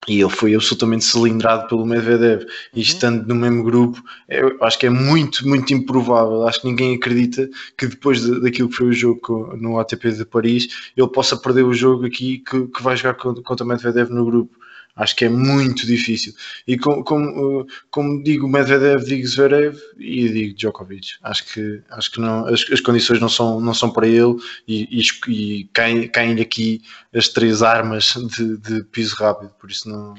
[0.07, 2.41] E ele foi absolutamente cilindrado pelo Medvedev.
[2.73, 2.81] E Uhum.
[2.81, 6.47] estando no mesmo grupo, eu acho que é muito, muito improvável.
[6.47, 10.25] Acho que ninguém acredita que depois de- daquilo que foi o jogo no ATP de
[10.25, 14.25] Paris, ele possa perder o jogo aqui que, que vai jogar contra, contra Medvedev no
[14.25, 14.57] grupo.
[14.95, 16.33] Acho que é muito difícil.
[16.67, 21.13] E com- como, uh, como digo Medvedev, digo Zverev e digo Djokovic.
[21.23, 24.35] Acho que, acho que não, as, as condições não são, não são para ele
[24.67, 26.81] e, e, e caem- caem-lhe aqui
[27.13, 29.49] as três armas de, de piso rápido.
[29.59, 30.13] Por isso não,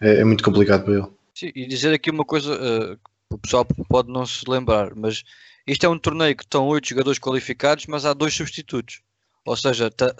[0.00, 1.06] é, é muito complicado para ele.
[1.34, 5.22] Sim, e dizer aqui uma coisa eh, que o pessoal pode não se lembrar, mas
[5.66, 9.00] isto é um torneio que estão oito jogadores qualificados, mas há dois substitutos.
[9.44, 10.14] Ou seja, tá-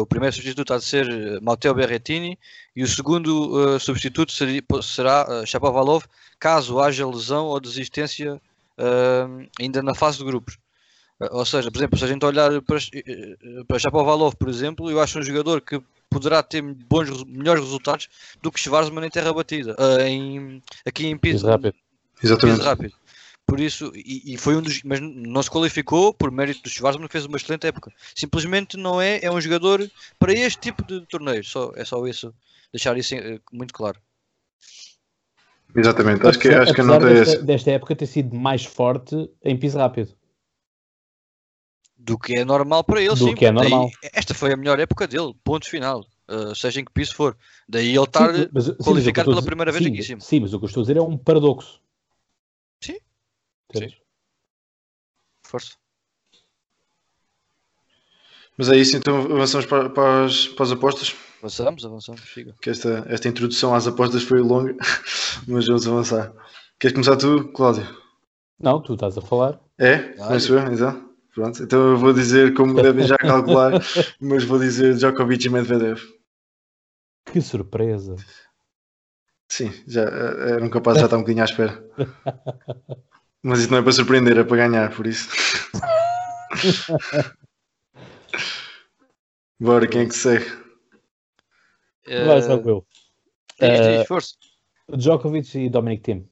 [0.00, 2.38] o primeiro substituto há de ser eh, Matteo Berrettini
[2.76, 6.04] e o segundo eh, substituto seria, será Shapovalov,
[6.38, 8.40] caso haja lesão ou desistência
[8.76, 10.58] eh, ainda na fase de grupos.
[11.32, 12.78] Ou seja, por exemplo, se a gente olhar para,
[13.66, 18.08] para Shapovalov, por exemplo, eu acho um jogador que poderá ter bons, melhores resultados
[18.40, 19.74] do que Schwarzman em terra batida,
[20.06, 21.74] em, aqui em piso, rápido.
[22.22, 22.56] Exatamente.
[22.58, 22.94] piso rápido.
[23.48, 27.06] Por isso, e, e foi um dos, mas não se qualificou por mérito do Schwarzman
[27.06, 27.90] que fez uma excelente época.
[28.14, 31.42] Simplesmente não é, é um jogador para este tipo de torneio.
[31.42, 32.34] Só, é só isso,
[32.70, 33.98] deixar isso eh, muito claro.
[35.74, 36.26] Exatamente.
[36.26, 37.42] Acho que, acho que nota é desta, essa.
[37.42, 40.14] desta época ter sido mais forte em piso rápido.
[41.96, 43.34] Do que é normal para ele, Do sim.
[43.34, 43.90] que é daí- normal.
[44.12, 46.04] esta foi a melhor época dele, ponto final.
[46.28, 47.34] Uh, seja em que piso for.
[47.66, 50.02] Daí ele estar Sim, mas- sim, mas qualificado pela dizer- primeira vez sim, aqui em
[50.04, 50.20] cima.
[50.20, 51.80] Sim, mas o que eu estou a dizer é um paradoxo.
[53.76, 53.88] Sim.
[55.44, 55.76] Força.
[58.56, 61.14] Mas é isso, então avançamos para, para, as, para as apostas.
[61.38, 62.56] Avançamos, avançamos, siga.
[62.60, 64.74] Que esta, esta introdução às apostas foi longa,
[65.46, 66.32] mas vamos avançar.
[66.80, 67.86] Queres começar tu, Cláudio?
[68.58, 69.60] Não, tu estás a falar.
[69.78, 69.98] É?
[70.14, 71.08] Começo eu, então?
[71.32, 73.72] Pronto, então eu vou dizer, como devem já calcular,
[74.20, 76.02] mas vou dizer Djokovic e Medvedev.
[77.24, 78.16] Que surpresa.
[79.48, 81.84] Sim, já eh, eram capazes já estar um bocadinho à espera.
[83.42, 85.28] Mas isso não é para surpreender, é para ganhar, por isso.
[89.60, 90.46] Bora, quem é que segue?
[92.06, 92.86] Vai, só eu.
[93.60, 94.34] Diz, Eh, força.
[94.88, 96.28] Djokovic e Dominic Thiem.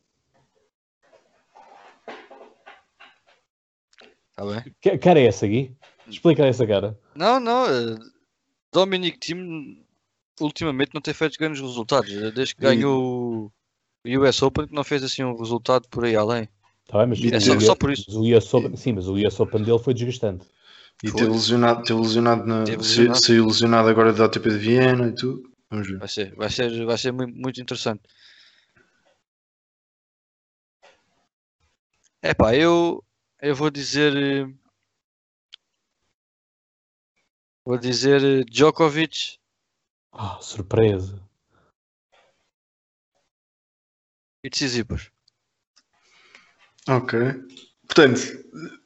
[4.35, 4.75] Tá bem.
[4.81, 5.77] Que cara é essa, Gui?
[6.07, 6.99] Explica essa cara.
[7.15, 7.67] Não, não.
[7.67, 7.97] eh,
[8.73, 9.85] Dominic Thiem
[10.41, 12.11] ultimamente não tem feito grandes resultados.
[12.13, 13.53] eh, Desde que ganhou
[14.07, 16.49] o US Open que não fez assim um resultado por aí além.
[16.87, 18.05] Tá bem, mas, É o só- US só por isso.
[18.09, 20.47] mas o sim, mas o US Open dele foi desgastante.
[21.03, 21.21] E Foi.
[21.21, 23.21] teve lesionado, teve lesionado, na, Teve saiu- lesionado.
[23.27, 25.51] saiu lesionado agora da ATP de Viena e tudo.
[25.71, 25.99] Vamos ver.
[25.99, 28.03] Vai ser, vai ser, vai ser muito, muito interessante.
[32.23, 33.05] É pá, eu,
[33.43, 34.17] eu vou dizer.
[34.17, 34.47] eh,
[37.65, 39.39] Vou dizer eh, Djokovic
[40.13, 41.21] Ah, surpresa.
[44.45, 45.11] e Tsitsipas.
[46.89, 47.19] Ok.
[47.87, 48.21] Portanto,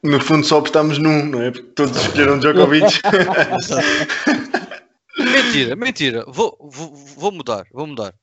[0.03, 1.51] no fundo só optámos num, não é?
[1.51, 3.01] Porque todos escolheram Djokovic.
[5.19, 6.25] Mentira, mentira.
[6.29, 8.15] Vou, vou, vou mudar, vou mudar.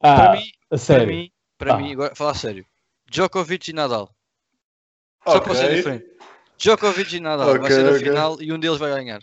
[0.00, 1.06] Para Ah, mim, a para sério.
[1.06, 1.78] mim, para Ah.
[1.78, 2.66] mim, agora falar sério.
[3.10, 4.14] Djokovic e Nadal.
[5.26, 5.76] Só para ser ok.
[5.76, 6.06] diferente.
[6.58, 7.46] Djokovic e Nadal.
[7.46, 7.98] vai Ok, ser a ok.
[8.00, 9.20] final e um deles vai ganhar.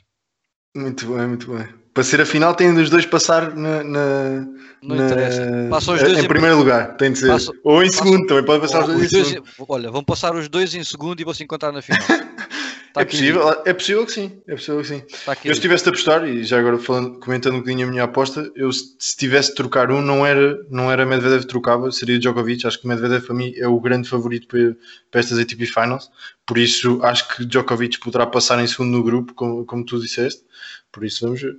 [0.76, 1.68] Muito bem, muito bem.
[1.94, 3.84] Para ser a final, tem dos dois passar na.
[3.84, 4.48] na
[4.82, 5.42] Não na- interessa.
[5.70, 7.28] Passam os em, dois em- primeiro lugar, tem de ser.
[7.28, 9.48] Passa- Ou em segundo, também pode passar os Os dois em dois segundo.
[9.48, 12.00] em- olha, vão passar os dois em segundo e vão se encontrar na final.
[12.94, 14.40] Tá É aqui possível, é possível que sim.
[14.48, 15.02] É possível que sim.
[15.26, 18.04] Tá Eu se tivesse de apostar, e já agora falando, comentando um bocadinho a minha
[18.04, 21.92] aposta, eu se se tivesse de trocar um, não era, não era Medvedev que trocava,
[21.92, 22.68] seria Djokovic.
[22.68, 24.76] Acho que Medvedev para mim é o grande favorito para,
[25.10, 26.08] para estas ATP Finals.
[26.46, 30.44] Por isso acho que Djokovic poderá passar em segundo no grupo, como, como tu disseste.
[30.92, 31.56] Por isso vamos ver.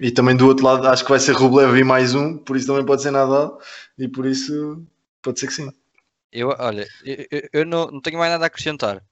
[0.00, 2.66] E também do outro lado acho que vai ser Rublev e mais um, por isso
[2.66, 3.60] também pode ser Nadal.
[3.98, 4.84] E por isso
[5.22, 5.70] pode ser que sim.
[6.32, 9.02] Eu, olha, eu, eu- não, não tenho mais nada a acrescentar.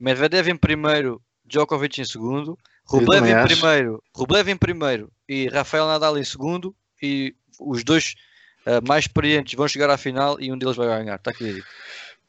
[0.00, 3.46] Medvedev em primeiro, Djokovic em segundo, Rublev em acho.
[3.46, 8.14] primeiro, Rublev em primeiro e Rafael Nadal em segundo e os dois
[8.66, 11.16] eh, mais experientes vão chegar à final e um deles vai ganhar.
[11.16, 11.66] Está aqui dito.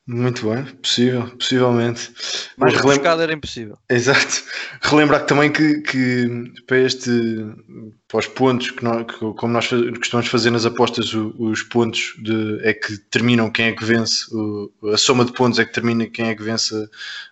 [0.06, 2.12] Muito bem, possível, possivelmente.
[2.58, 3.78] Mais Relem- rebuscado era impossível.
[3.89, 4.44] Exato.
[4.84, 7.10] Relembrar também que, que para este
[8.10, 12.16] para os pontos que, nós, que como nós costumamos fazer nas apostas, o- os pontos
[12.22, 15.70] de, é que determinam quem é que vence, o- a soma de pontos é que
[15.70, 16.76] determina quem é que vence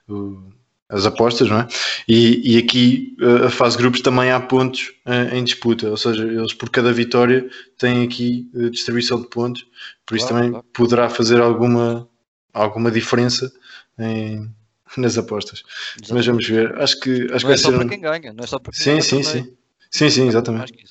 [0.08, 0.42] o-
[0.88, 1.68] as apostas, não é?
[2.08, 4.92] E, e aqui a fase de grupos também há pontos
[5.34, 9.66] em disputa, ou seja, eles por cada vitória têm aqui eh, distribuição de pontos,
[10.06, 10.66] por isso Claro, também claro.
[10.74, 12.10] poderá fazer alguma,
[12.54, 13.52] alguma diferença
[14.00, 14.50] em-
[14.98, 15.64] nas apostas.
[16.10, 16.78] Mas vamos ver.
[16.80, 17.76] Acho que, acho que Não vai é só ser.
[17.78, 19.54] para um- quem ganha, não é só para quem Sim, ganha sim, sim.
[19.90, 20.74] Sim, sim, exatamente.
[20.74, 20.84] que.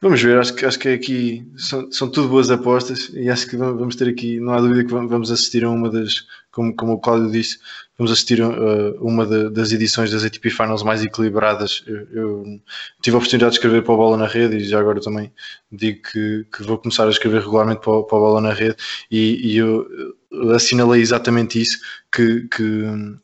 [0.00, 0.38] Vamos ver.
[0.38, 4.08] Acho que, acho que aqui são, são tudo boas apostas e acho que vamos ter
[4.08, 7.58] aqui, não há dúvida que vamos- assistir a uma das, como, como o Cláudio disse,
[7.98, 8.48] vamos assistir a
[9.00, 11.82] uma da- das edições das ATP Finals mais equilibradas.
[11.84, 12.60] Eu, eu
[13.02, 15.32] tive a oportunidade de escrever para a Bola na Rede e já agora também
[15.70, 18.76] digo que, que vou começar a escrever regularmente para, para a Bola na Rede
[19.10, 19.84] e, e eu
[20.54, 21.78] assinalei exatamente isso,
[22.12, 23.18] que, que hum,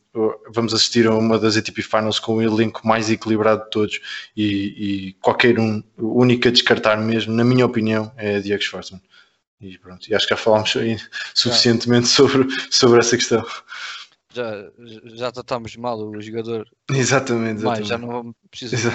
[0.50, 4.00] vamos assistir a uma das ATP Finals com o elenco mais equilibrado de todos
[4.36, 4.44] e,
[5.08, 9.02] e qualquer um, o único a descartar mesmo, na minha opinião, é Diego Schwartzman.
[9.60, 10.74] E pronto, e acho que já falámos
[11.34, 13.44] suficientemente sobre, sobre essa questão.
[14.32, 14.68] Já,
[15.14, 17.88] já tratámos mal o jogador, Exatamente, exatamente.
[17.88, 18.90] já não preciso.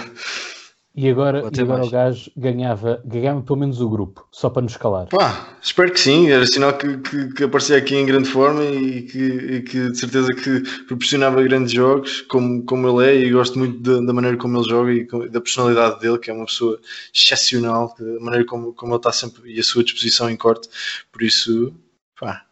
[1.02, 4.76] E agora, e agora o gajo ganhava, ganhava pelo menos o grupo, só para nos
[4.76, 5.08] calar.
[5.08, 9.04] Pá, espero que sim, era sinal que, que, que aparecia aqui em grande forma e
[9.04, 13.58] que, e que de certeza que proporcionava grandes jogos, como, como ele é, e gosto
[13.58, 16.46] muito da, da maneira como ele joga e com- da personalidade dele, que é uma
[16.46, 16.78] pessoa
[17.16, 20.68] excepcional, da maneira como, como ele está sempre e a sua disposição em corte,
[21.14, 21.74] por isso,
[22.20, 22.46] pá,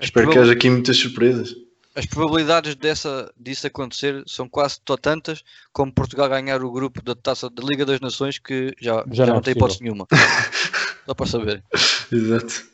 [0.00, 1.54] As espero que haja aqui muitas surpresas.
[1.96, 7.48] As probabilidades dessa, disso acontecer são quase tantas como Portugal ganhar o grupo da taça
[7.48, 10.06] da Liga das Nações que já, já, não não, é tem hipótese nenhuma.
[11.06, 11.64] Só para saber.
[12.12, 12.64] Exato.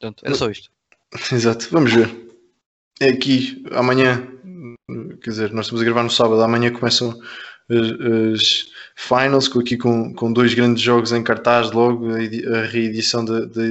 [0.00, 0.68] Portanto, era só isto.
[1.32, 2.10] Exato, vamos ver.
[3.00, 4.26] É aqui, amanhã,
[5.22, 7.10] quer dizer, nós estamos a gravar no sábado, amanhã começam
[7.70, 12.44] as, as finals, com- aqui com, com dois grandes jogos em cartaz logo, a, edi-
[12.46, 13.62] a reedição da, da,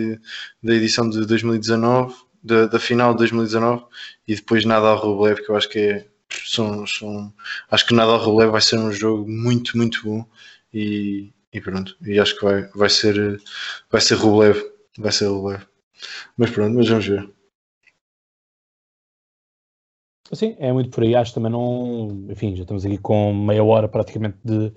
[0.64, 3.86] da edição de 2019, da, da final de 2019,
[4.28, 7.34] e depois Nadal Rublev, que eu acho que é, são, são,
[7.70, 10.26] acho que Nadal Rublev vai ser um jogo muito, muito bom,
[10.74, 13.42] e, e pronto, e acho que vai, vai ser,
[13.90, 14.62] vai ser Rublev,
[14.98, 15.64] vai ser Rublev.
[16.38, 17.30] Mas pronto, mas vamos ver.
[20.34, 21.16] Sim, é muito por aí.
[21.16, 22.26] Acho também não.
[22.30, 24.72] Enfim, já estamos aqui com meia hora praticamente de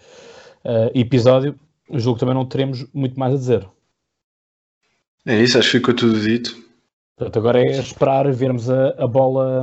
[0.65, 1.59] eh, episódio.
[1.91, 3.69] julgo que também não teremos muito mais a dizer.
[5.27, 6.70] É isso, acho que ficou tudo dito.
[7.21, 9.63] Portanto, agora é esperar vermos a, a bola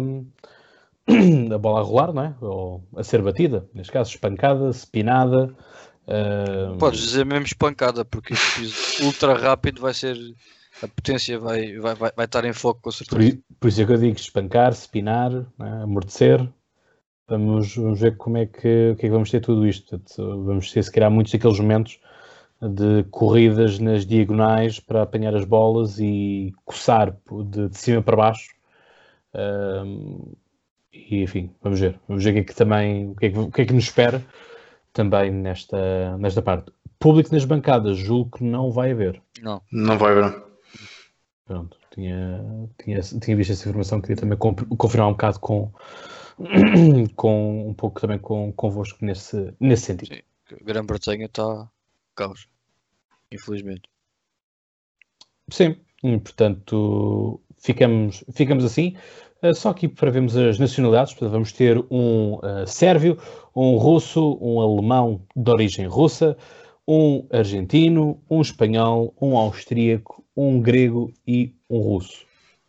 [1.52, 2.36] a bola a rolar, não é?
[2.40, 5.56] Ou a ser batida, neste caso, espancada, spinada.
[6.06, 6.78] Uh...
[6.78, 8.36] Podes dizer mesmo espancada, porque
[9.02, 10.16] ultra rápido vai ser.
[10.84, 13.36] A potência vai, vai, vai, vai estar em foco com certeza.
[13.38, 15.82] Por, por isso é que eu digo espancar, spinar, é?
[15.82, 16.48] amortecer.
[17.28, 19.98] Vamos, vamos ver como é que, que, é que vamos ter tudo isto.
[19.98, 22.00] Portanto, vamos ter, se calhar, muitos daqueles momentos
[22.62, 27.16] de corridas nas diagonais para apanhar as bolas e coçar
[27.46, 28.50] de, de cima para baixo.
[30.92, 32.00] e enfim, vamos ver.
[32.08, 33.74] Vamos ver o que é que também o que é que, o que, é que
[33.74, 34.24] nos espera
[34.92, 36.72] também nesta, nesta parte.
[37.00, 39.22] Público nas bancadas, julgo que não vai haver.
[39.42, 39.62] Não.
[39.72, 40.44] Não vai haver.
[41.46, 42.44] Pronto, tinha,
[42.84, 45.72] tinha, tinha visto essa informação, queria também confirmar um bocado com,
[47.16, 50.16] com um pouco também com, convosco nesse, nesse sentido.
[50.16, 50.22] Sim,
[50.66, 51.70] Grã-Bretanha está
[52.18, 52.48] caos,
[53.32, 53.84] infelizmente.
[55.50, 58.98] Sim, portanto, ficamos, ficamos assim.
[59.42, 63.18] Uh, só aqui para vermos as nacionalidades, portanto, vamos ter um uh, sérvio,
[63.56, 66.36] um russo, um alemão de origem russa,
[66.88, 72.26] um argentino, um espanhol, um austríaco, um grego e um russo.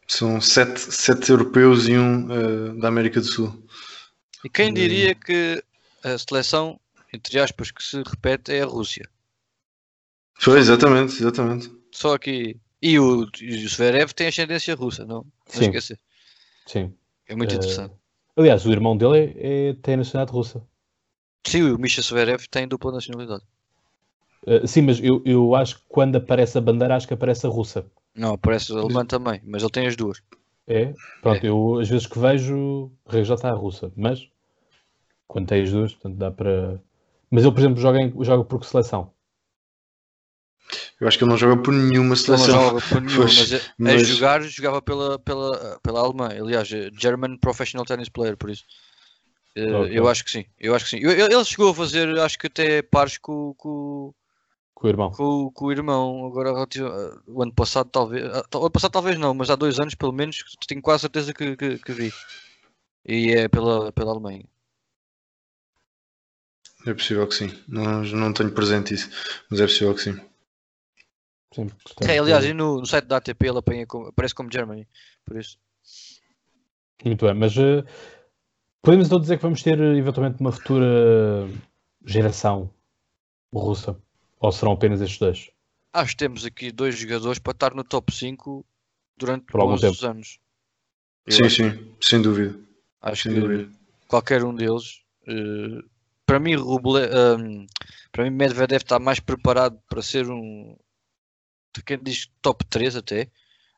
[0.07, 3.53] São sete, sete europeus e um uh, da América do Sul.
[4.45, 5.63] E quem diria que
[6.05, 6.79] a seleção,
[7.13, 9.09] entre aspas, que se repete é a Rússia?
[10.39, 11.71] Foi, exatamente, exatamente.
[11.91, 12.57] Só que.
[12.81, 15.27] E o, e o Zverev tem ascendência russa, não?
[15.53, 15.99] Não esquecer.
[16.65, 16.95] Sim.
[17.27, 17.95] É muito uh, interessante.
[18.37, 20.63] Aliás, o irmão dele é, é, tem nacionalidade russa.
[21.45, 23.43] Sim, o Misha Zverev tem dupla nacionalidade.
[24.47, 27.51] Uh, sim, mas eu, eu acho que quando aparece a bandeira, acho que aparece a
[27.51, 27.85] russa.
[28.15, 30.23] Não, aparece a alemã também, mas ele tem as duas.
[30.69, 30.95] É?
[31.21, 31.49] Pronto, é.
[31.49, 32.93] eu às vezes que vejo,
[33.25, 34.29] já está a russa, mas
[35.27, 36.81] quando tem as duas, portanto dá para.
[37.31, 39.11] Mas ele, por exemplo, joga, em, joga por que seleção?
[41.01, 42.49] Eu acho que ele não joga por nenhuma seleção.
[42.49, 44.03] Não joga por nenhuma, mas, a, mas...
[44.03, 46.43] a jogar jogava pela, pela, pela Alemanha.
[46.43, 48.65] Aliás, German Professional Tennis Player, por isso.
[49.55, 49.99] Eh, okay.
[49.99, 50.99] Eu acho que sim, eu acho que sim.
[50.99, 54.15] Ele chegou a fazer, acho que até pares com, com,
[54.75, 55.11] com o irmão.
[55.11, 56.27] Com, com o irmão.
[56.27, 56.53] Agora,
[57.27, 58.25] o ano passado, talvez.
[58.55, 61.57] O ano passado, talvez não, mas há dois anos, pelo menos, tenho quase certeza que,
[61.57, 62.13] que, que vi.
[63.05, 64.45] E é pela, pela Alemanha.
[66.87, 67.51] É possível que sim.
[67.67, 69.11] Não, não tenho presente isso,
[69.51, 70.21] mas é possível que sim.
[71.55, 74.87] Sim portanto, é, aliás, no, no, site da ATP ele apanha como, aparece como Germany,
[75.25, 75.59] por isso.
[77.05, 77.85] Muito bem, mas uh,
[78.83, 81.49] podemos então dizer que vamos ter eventualmente uma futura
[82.05, 82.71] geração
[83.53, 83.97] russa?
[84.41, 85.51] Ou serão apenas estes dois?
[85.93, 88.65] Acho que temos aqui dois jogadores para estar no top 5
[89.17, 90.39] durante Por alguns anos.
[91.27, 92.59] Eu sim, sim, sem dúvida.
[93.03, 93.71] Acho sem que dúvida.
[94.07, 95.03] qualquer um deles.
[95.27, 95.83] Uh,
[96.25, 97.67] para mim, Ruble, um,
[98.13, 100.77] para mim, Medvedev está mais preparado para ser um.
[101.85, 103.29] Quem diz top 3 até.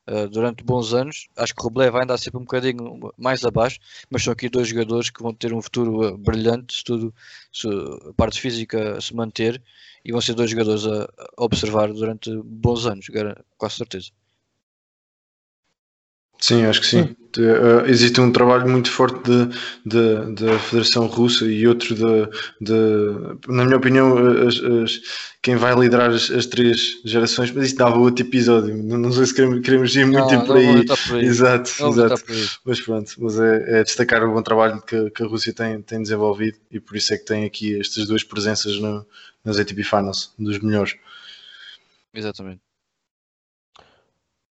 [0.09, 1.27] Uh, durante bons anos.
[1.37, 4.67] Acho que o Rublev vai andar sempre um bocadinho mais abaixo, mas são aqui dois
[4.67, 7.13] jogadores que vão ter um futuro uh, brilhante se tudo
[7.53, 7.67] se
[8.09, 9.61] a parte física se manter
[10.03, 13.05] e vão ser dois jogadores a, observar durante bons anos,
[13.57, 14.09] quase certeza.
[16.41, 17.15] Sim, acho que sim.
[17.37, 19.21] Uh, existe um trabalho muito forte
[19.85, 24.99] da Federação Russa e outro de, de na minha opinião, as, as,
[25.41, 28.75] quem vai liderar as, as, três gerações, mas isto dava outro episódio.
[28.75, 30.85] Não, não sei se queremos, queremos ir muito não, por, aí.
[30.85, 31.25] por, aí.
[31.25, 32.23] Exato, exato.
[32.65, 36.01] Mas pronto, mas é, é, destacar o bom trabalho que, que, a Rússia tem, tem
[36.01, 39.05] desenvolvido e por isso é que tem aqui estas duas presenças no,
[39.45, 40.95] nas ATP Finals, dos melhores.
[42.13, 42.70] Exatamente.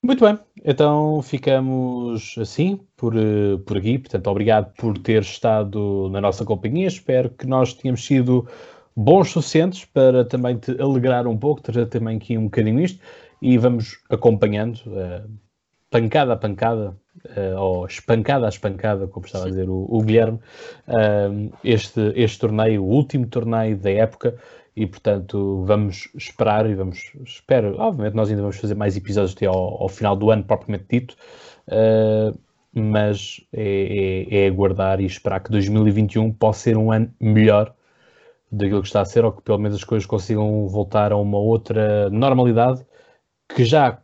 [0.05, 4.01] Muito bem, então ficamos assim por, eh, por aqui.
[4.01, 6.89] Portanto, obrigado por ter estado na nossa companhia.
[6.89, 8.49] Espero que nós tenhamos sido
[8.97, 13.01] bons suficientes para também te alegrar um pouco, trazer também aqui um bocadinho isto
[13.41, 15.31] e vamos acompanhando uh,
[15.89, 16.97] pancada a pancada,
[17.37, 20.41] uh, ou espancada a espancada, como estava a dizer o, o Guilherme,
[20.89, 24.37] uh, este, este torneio, o último torneio da época
[24.75, 29.47] e portanto vamos esperar e vamos espero obviamente nós ainda vamos fazer mais episódios até
[29.47, 31.17] ao, ao final do ano propriamente dito
[31.69, 32.39] uh,
[32.75, 37.75] mas é, é, é, aguardar e esperar que 2021 possa ser um ano melhor
[38.51, 41.39] daquilo que está a ser ou que pelo menos as coisas consigam voltar a uma
[41.39, 42.85] outra normalidade
[43.55, 43.99] que já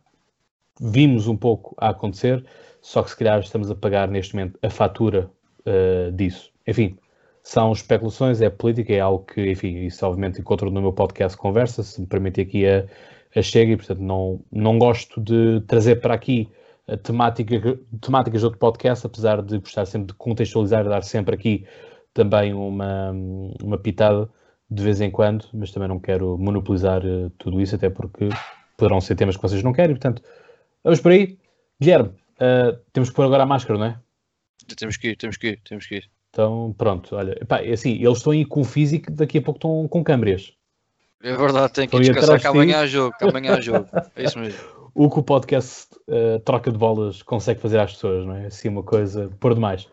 [0.79, 2.45] vimos um pouco a acontecer
[2.79, 5.29] só que se calhar estamos a pagar neste momento a fatura
[5.65, 6.51] uh, disso.
[6.67, 6.97] Enfim
[7.49, 11.81] são especulações, é política, é algo que, enfim, isso obviamente encontro no meu podcast Conversa,
[11.81, 12.85] se me permite aqui a,
[13.35, 16.47] a chega, e portanto não, não gosto de trazer para aqui
[16.97, 21.65] temática, temáticas de outro podcast, apesar de gostar sempre de contextualizar dar sempre aqui
[22.13, 23.11] também uma,
[23.63, 24.29] uma pitada,
[24.69, 28.29] de vez em quando, mas também não quero monopolizar uh, tudo isso, até porque
[28.77, 30.21] poderão ser temas que vocês não querem, portanto,
[30.83, 31.39] vamos por aí.
[31.81, 33.99] Guilherme, uh, temos que pôr agora a máscara, não é?
[34.77, 36.18] Temos que ir, temos que ir, temos que ir.
[36.29, 39.87] Então, pronto, olha, epá, é assim, eles estão aí com físico, daqui a pouco estão
[39.87, 40.53] com câmbrias.
[41.21, 43.87] É verdade, tem que descansar que amanhã há jogo, que amanhã há jogo.
[44.15, 44.59] É isso mesmo.
[44.93, 48.45] o que o podcast uh, Troca de Bolas consegue fazer às pessoas, não é?
[48.45, 49.87] Assim, uma coisa por demais.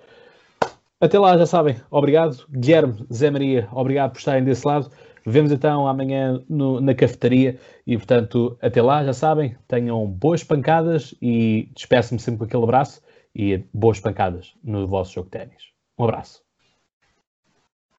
[1.00, 1.76] Até lá, já sabem.
[1.90, 2.46] Obrigado.
[2.50, 4.90] Guilherme, Zé Maria, obrigado por estarem desse lado.
[5.24, 11.14] Vemos então amanhã no, na cafetaria e, portanto, até lá, já sabem, tenham boas pancadas
[11.20, 13.02] e despeço-me sempre com aquele abraço
[13.34, 15.75] e boas pancadas no vosso jogo de ténis.
[15.98, 16.45] Um abraço.